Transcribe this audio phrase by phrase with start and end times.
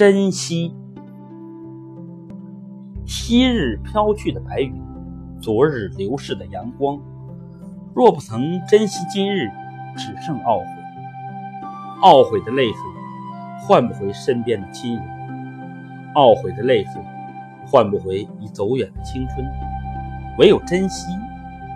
[0.00, 0.74] 珍惜。
[3.04, 4.82] 昔日飘去的白云，
[5.42, 6.98] 昨日流逝的阳光，
[7.94, 9.50] 若不曾珍惜今日，
[9.98, 10.64] 只剩懊悔。
[12.00, 12.80] 懊悔的泪水，
[13.60, 15.04] 换不回身边的亲人；
[16.14, 16.94] 懊悔的泪水，
[17.66, 19.46] 换不回已走远的青春。
[20.38, 21.12] 唯有珍惜，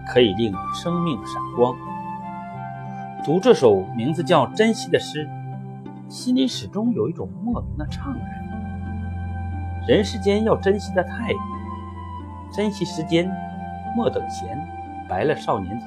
[0.06, 1.76] 可以令生命闪光。
[3.22, 5.28] 读这首名字叫《珍惜》的诗，
[6.08, 9.84] 心里始终有一种莫名的怅然。
[9.88, 11.40] 人世间要珍惜的太多，
[12.52, 13.30] 珍惜时间，
[13.96, 14.58] 莫等闲，
[15.08, 15.86] 白了少年头；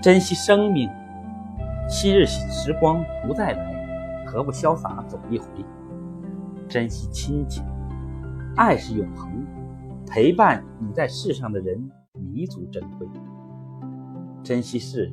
[0.00, 0.88] 珍惜生命，
[1.88, 5.46] 昔日时光不再来，何不潇洒走一回？
[6.68, 7.64] 珍惜亲情，
[8.56, 9.46] 爱是永恒。
[10.10, 13.06] 陪伴你在世上的人弥足珍贵，
[14.42, 15.12] 珍惜事，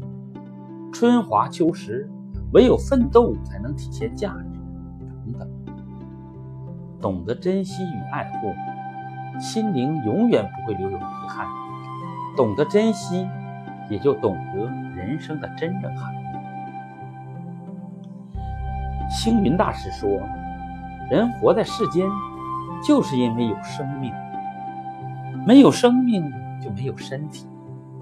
[0.94, 2.10] 春华秋实，
[2.56, 4.46] 唯有奋斗才能体现价值。
[5.26, 5.50] 等等，
[7.02, 8.56] 懂得珍惜与爱护，
[9.42, 11.46] 心灵永远不会留有遗憾。
[12.38, 13.28] 懂得珍惜，
[13.90, 16.18] 也就懂得人生的真正含义。
[19.10, 20.10] 星云大师说
[21.12, 22.08] ：“人活在世间，
[22.82, 24.14] 就是因为有生命。”
[25.46, 26.32] 没有生命
[26.62, 27.46] 就没有身体，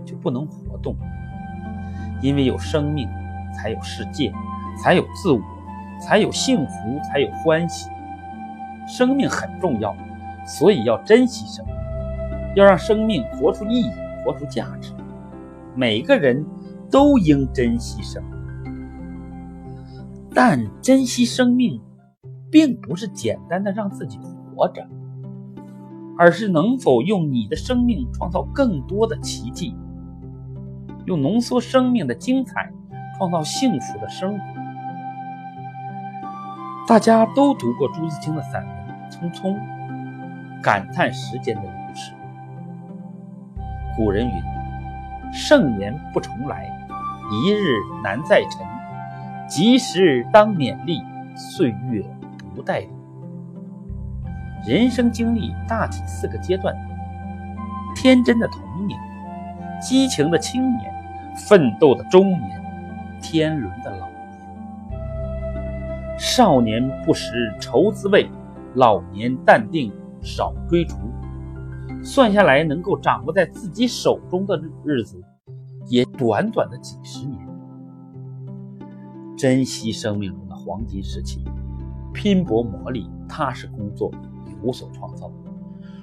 [0.06, 0.96] 就不能活动。
[2.22, 3.10] 因为有生命，
[3.64, 4.30] 才有世界，
[4.78, 5.40] 才有自我，
[6.02, 7.90] 才有幸福，才有欢喜。
[8.86, 9.96] 生命很重要，
[10.46, 11.74] 所以要珍惜生命，
[12.58, 13.90] 要让生命活出意义，
[14.26, 14.92] 活出价值。
[15.78, 16.46] 每个人
[16.92, 18.34] 都应珍惜生命，
[20.36, 21.80] 但珍惜生命，
[22.52, 24.20] 并不是简单的让自己
[24.54, 24.86] 活着。
[26.18, 29.74] 而是能否用你的生命创造更多的奇迹，
[31.06, 32.70] 用浓缩生命的精彩
[33.18, 34.46] 创造幸福的生活。
[36.88, 38.74] 大家都读过朱自清的散文
[39.32, 39.56] 《匆匆》，
[40.62, 42.12] 感叹时间的流逝。
[43.96, 44.44] 古人云
[45.32, 46.66] ：“盛年不重来，
[47.32, 48.68] 一日难再晨。
[49.48, 51.04] 及时当勉励，
[51.36, 52.04] 岁月
[52.56, 52.90] 不待人。”
[54.66, 56.76] 人生经历大体四个阶段：
[57.96, 59.00] 天真的童年，
[59.82, 60.94] 激情的青年，
[61.36, 62.63] 奋斗的中年，
[63.24, 64.20] 天伦的老年。
[66.20, 68.30] 少年不识愁滋味，
[68.76, 69.92] 老年淡定
[70.22, 70.96] 少追逐。
[72.04, 75.20] 算下来，能够掌握在自己手中的日子，
[75.88, 77.40] 也短短的几十年。
[79.38, 81.44] 珍惜生命中的黄金时期，
[82.14, 84.12] 拼搏磨砺，踏实工作。
[84.64, 85.30] 有所创造，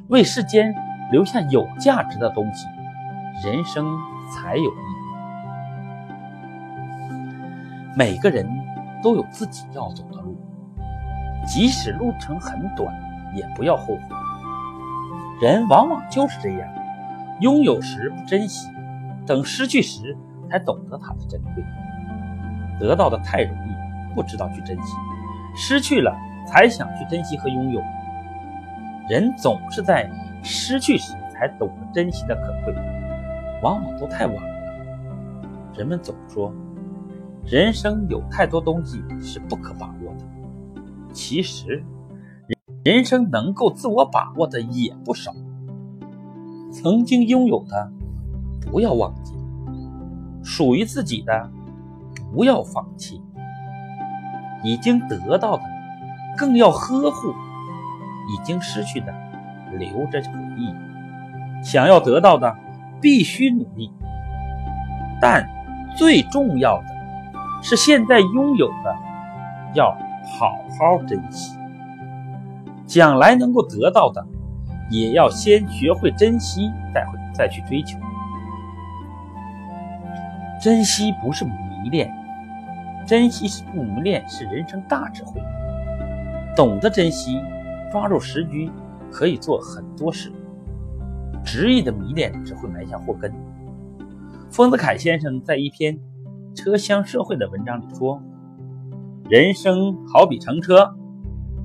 [0.09, 0.75] 为世间
[1.13, 2.67] 留下有价值的东西，
[3.47, 3.87] 人生
[4.35, 5.00] 才有意义。
[7.97, 8.49] 每个人
[9.03, 10.37] 都有自己要走的路，
[11.47, 12.95] 即使路程很短，
[13.35, 14.03] 也不要后悔。
[15.41, 16.69] 人往往就是这样，
[17.41, 18.69] 拥有时不珍惜，
[19.27, 20.17] 等失去时
[20.49, 21.65] 才懂得它的珍贵。
[22.79, 24.95] 得到的太容易，不知道去珍惜；
[25.57, 27.83] 失去了，才想去珍惜和拥有。
[29.09, 30.09] 人总是在
[30.43, 32.75] 失去时才懂得珍惜的可贵，
[33.63, 34.51] 往往都太晚了。
[35.77, 36.53] 人们总说，
[37.51, 40.25] 人生有太多东西是不可把握的。
[41.13, 41.83] 其实，
[42.85, 45.35] 人生能够自我把握的也不少。
[46.71, 47.91] 曾经拥有的，
[48.71, 49.35] 不要忘记；
[50.45, 51.51] 属于自己的，
[52.33, 53.21] 不要放弃；
[54.63, 55.65] 已经得到的，
[56.37, 57.35] 更要呵护。
[58.33, 59.13] 已经失去的，
[59.77, 60.73] 留着回忆；
[61.65, 62.57] 想要得到的，
[63.01, 63.91] 必须努力。
[65.21, 65.51] 但
[65.97, 67.00] 最重要的
[67.63, 68.97] 是，现在拥有的
[69.75, 69.91] 要
[70.39, 71.57] 好好珍惜；
[72.87, 74.27] 将来能够得到的，
[74.91, 77.99] 也要先学会珍惜，再会再去追求。
[80.63, 82.13] 珍惜不是迷恋，
[83.07, 85.41] 珍惜是不迷恋，是人生大智慧。
[86.57, 87.41] 懂得珍惜。
[87.93, 88.71] 抓住时局，
[89.11, 90.33] 可以做很多事。
[91.45, 93.35] 执意的迷恋只会埋下祸根。
[94.49, 95.97] 丰子恺先生在一篇
[96.55, 98.21] 《车厢社会》的文章里说
[99.31, 100.95] ：“人生好比乘车，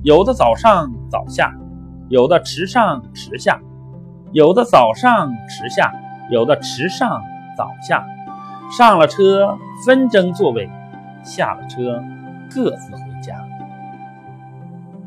[0.02, 1.54] 有的早上早下，
[2.08, 3.60] 有的迟上迟下，
[4.32, 5.92] 有的早上迟下，
[6.30, 7.20] 有的迟上
[7.56, 8.06] 早下。
[8.70, 10.68] 上了车分争座位，
[11.22, 12.02] 下了车
[12.48, 13.36] 各自回家。”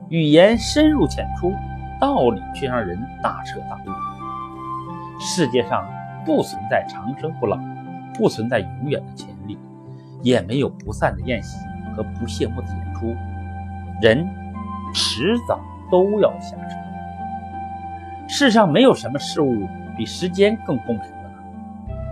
[0.10, 1.54] 语言深入浅出，
[2.00, 3.90] 道理却让人大彻大悟。
[5.20, 5.86] 世界上
[6.26, 7.58] 不存在长生不老，
[8.14, 9.39] 不存在永远的潜力，
[10.22, 11.58] 也没有不散的宴席
[11.96, 13.16] 和不谢幕的演出。
[14.02, 14.28] 人
[14.94, 15.60] 迟早
[15.92, 16.76] 都要下车。
[18.28, 19.68] 世上没有什么事物
[19.98, 21.32] 比时间更公平的了，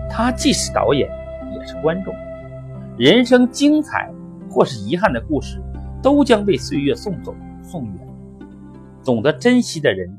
[0.10, 1.08] 它既是导演，
[1.54, 2.14] 也是观众。
[2.98, 4.12] 人生精彩
[4.50, 5.62] 或是遗憾的故事，
[6.02, 8.08] 都将被岁月送走、送远。
[9.06, 10.10] 懂得珍惜的人，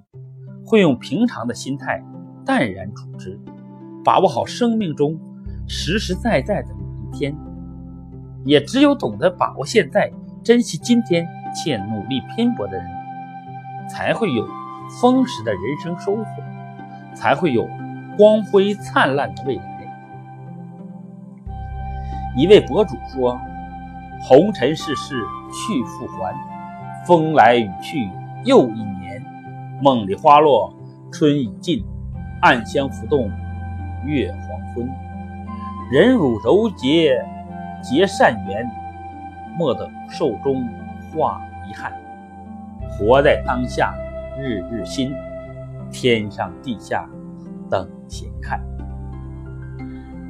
[0.65, 2.03] 会用平常的心态
[2.47, 3.39] 淡然处之，
[4.05, 5.19] 把握好生命中
[5.67, 7.37] 实实在在的每一天。
[8.45, 10.11] 也只有懂得把握现在、
[10.43, 12.87] 珍惜今天且努力拼搏的人，
[13.89, 14.47] 才会有
[15.01, 16.25] 丰实的人生收获，
[17.15, 17.69] 才会有
[18.17, 19.65] 光辉灿烂的未来。
[22.37, 23.39] 一位博主说
[24.23, 25.21] ：“红尘世事
[25.51, 26.35] 去复还，
[27.05, 28.09] 风来雨去
[28.45, 29.23] 又一年。
[29.83, 30.73] 梦里花落
[31.11, 31.85] 春已尽，
[32.41, 33.31] 暗香浮动
[34.05, 34.89] 月黄昏。
[35.91, 37.21] 人汝柔节。”
[37.83, 38.69] 结善缘，
[39.57, 40.67] 莫等寿终
[41.11, 41.93] 化遗憾。
[42.91, 43.95] 活在当下，
[44.39, 45.13] 日日新，
[45.91, 47.09] 天上地下
[47.71, 48.61] 等闲看。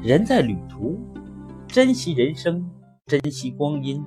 [0.03, 0.99] 人在旅途，
[1.67, 2.69] 珍惜人生，
[3.07, 4.05] 珍惜光阴，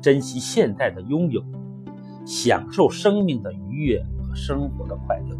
[0.00, 1.42] 珍惜现在的拥有，
[2.24, 5.36] 享受生命的愉悦和生活的快乐。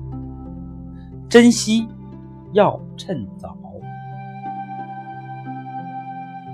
[1.29, 1.89] 珍惜
[2.53, 3.56] 要趁早。